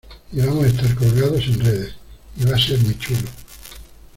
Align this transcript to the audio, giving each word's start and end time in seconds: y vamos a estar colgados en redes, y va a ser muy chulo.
y 0.31 0.39
vamos 0.39 0.63
a 0.63 0.67
estar 0.69 0.95
colgados 0.95 1.45
en 1.45 1.59
redes, 1.59 1.93
y 2.35 2.45
va 2.45 2.55
a 2.55 2.59
ser 2.59 2.79
muy 2.79 2.97
chulo. 2.97 3.29